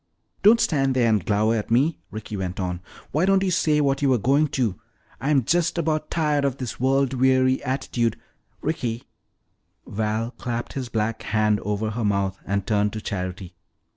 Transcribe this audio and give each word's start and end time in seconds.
"Don't 0.41 0.59
stand 0.59 0.95
there 0.95 1.07
and 1.07 1.23
glower 1.23 1.55
at 1.55 1.69
me," 1.69 1.99
Ricky 2.09 2.35
went 2.35 2.59
on. 2.59 2.81
"Why 3.11 3.23
don't 3.27 3.43
you 3.43 3.51
say 3.51 3.79
what 3.81 4.01
you 4.01 4.09
were 4.09 4.17
going 4.17 4.47
to? 4.57 4.79
I'm 5.19 5.43
just 5.43 5.77
about 5.77 6.09
tired 6.09 6.43
of 6.43 6.57
this 6.57 6.79
world 6.79 7.13
weary 7.13 7.63
attitude" 7.63 8.17
"Ricky!" 8.63 9.03
Val 9.85 10.31
clapped 10.31 10.73
his 10.73 10.89
black 10.89 11.21
hand 11.21 11.59
over 11.59 11.91
her 11.91 12.03
mouth 12.03 12.39
and 12.47 12.65
turned 12.65 12.93
to 12.93 12.99
Charity. 13.01 13.53